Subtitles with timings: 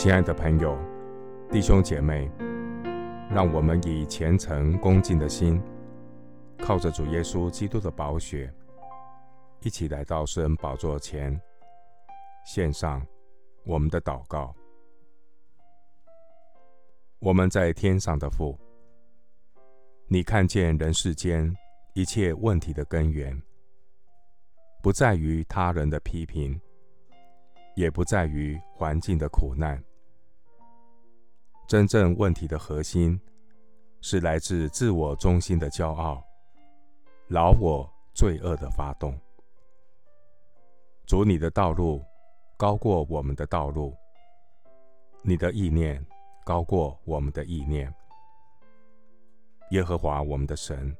[0.00, 0.78] 亲爱的朋友、
[1.50, 2.30] 弟兄姐妹，
[3.28, 5.60] 让我们以虔诚恭敬的心，
[6.56, 8.48] 靠着主耶稣基督的宝血，
[9.60, 11.36] 一起来到圣宝座前，
[12.46, 13.04] 献上
[13.66, 14.54] 我们的祷告。
[17.18, 18.56] 我们在天上的父，
[20.06, 21.52] 你看见人世间
[21.94, 23.36] 一切问题的根源，
[24.80, 26.56] 不在于他人的批评，
[27.74, 29.82] 也不在于环境的苦难。
[31.68, 33.20] 真正问题的核心，
[34.00, 36.24] 是来自自我中心的骄傲、
[37.26, 39.14] 老我罪恶的发动。
[41.04, 42.02] 主，你的道路
[42.56, 43.94] 高过我们的道路，
[45.20, 46.02] 你的意念
[46.42, 47.94] 高过我们的意念。
[49.72, 50.96] 耶和华我们的神，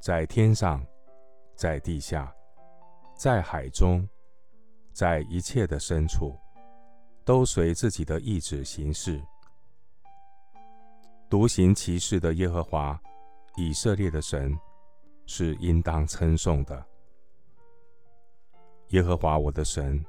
[0.00, 0.86] 在天上，
[1.56, 2.32] 在地下，
[3.16, 4.08] 在海中，
[4.92, 6.38] 在一切的深处，
[7.24, 9.20] 都随自己的意志行事。
[11.28, 13.00] 独行其事的耶和华，
[13.56, 14.56] 以色列的神，
[15.26, 16.86] 是应当称颂的。
[18.90, 20.04] 耶和华我的神，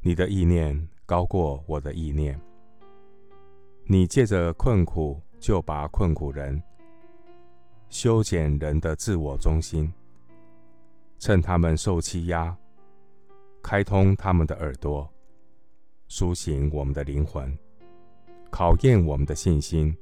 [0.00, 2.38] 你的意念高过我的意念。
[3.84, 6.60] 你借着困苦救拔困苦人，
[7.88, 9.92] 修剪人的自我中心，
[11.20, 12.56] 趁他们受欺压，
[13.62, 15.08] 开通他们的耳朵，
[16.08, 17.56] 苏醒我们的灵魂。
[18.52, 19.96] 考验我们的信心，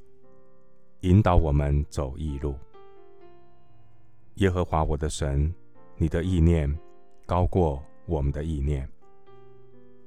[1.03, 2.57] 引导我们走义路。
[4.35, 5.55] 耶和华我的神，
[5.97, 6.77] 你的意念
[7.27, 8.89] 高过我们的意念。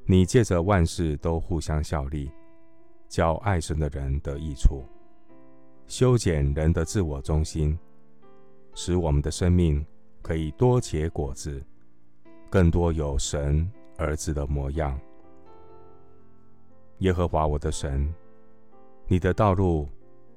[0.05, 2.29] 你借着万事都互相效力，
[3.07, 4.83] 叫爱神的人得益处，
[5.87, 7.79] 修剪人的自我中心，
[8.75, 9.83] 使我们的生命
[10.21, 11.63] 可以多结果子，
[12.49, 14.99] 更多有神儿子的模样。
[16.97, 18.13] 耶和华我的神。
[19.05, 19.87] 你的道路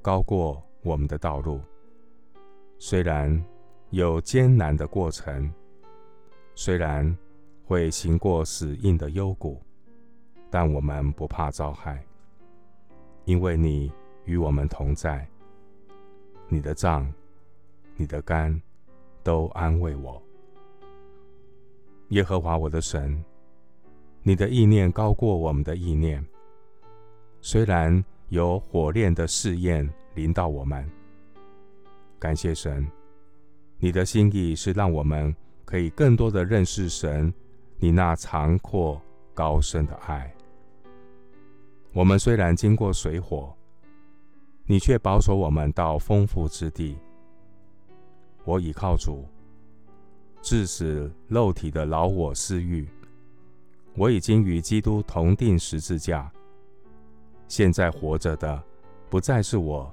[0.02, 1.60] 高过我们的道路，
[2.78, 3.42] 虽然
[3.90, 5.50] 有艰难的过程，
[6.54, 7.16] 虽然
[7.64, 9.62] 会行过死荫的幽谷，
[10.50, 12.04] 但我们不怕遭害，
[13.24, 13.90] 因为你
[14.24, 15.26] 与我们同在。
[16.48, 17.10] 你的杖、
[17.96, 18.60] 你的竿
[19.22, 20.20] 都安慰我。
[22.08, 23.24] 耶和华我的神，
[24.22, 26.22] 你的意念高过我们的意念，
[27.40, 28.04] 虽然。
[28.28, 30.84] 有火炼的试验临到我们，
[32.18, 32.86] 感谢神，
[33.78, 37.32] 你的心意是让我们可以更多的认识神，
[37.78, 39.00] 你那长阔
[39.32, 40.34] 高深的爱。
[41.92, 43.54] 我们虽然经过水火，
[44.64, 46.98] 你却保守我们到丰富之地。
[48.44, 49.24] 我倚靠主，
[50.42, 52.88] 治死肉体的老我私欲。
[53.94, 56.30] 我已经与基督同钉十字架。
[57.48, 58.62] 现在活着的，
[59.08, 59.92] 不再是我，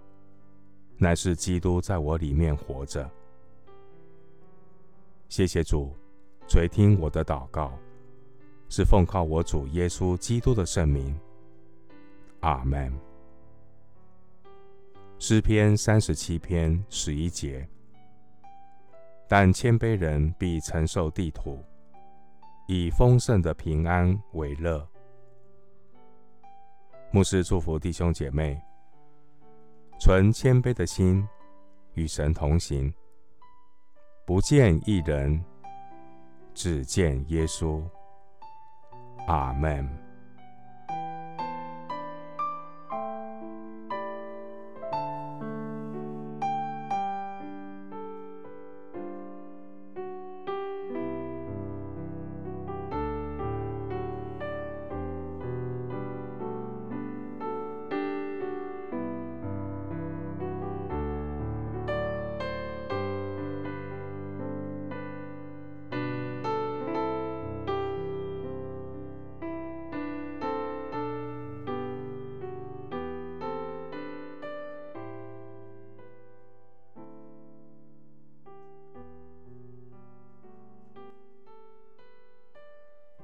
[0.97, 3.09] 乃是基督在我里面活着。
[5.29, 5.95] 谢谢主，
[6.47, 7.73] 垂听我的祷告，
[8.69, 11.17] 是奉靠我主耶稣基督的圣名。
[12.41, 12.91] 阿门。
[15.19, 17.67] 诗篇三十七篇十一节：
[19.27, 21.57] 但谦卑人必承受地土，
[22.67, 24.85] 以丰盛的平安为乐。
[27.15, 28.59] 牧师祝福弟兄姐妹，
[29.99, 31.23] 存谦卑的心，
[31.93, 32.91] 与神同行，
[34.25, 35.39] 不见一人，
[36.55, 37.79] 只见耶稣。
[39.27, 40.02] 阿门。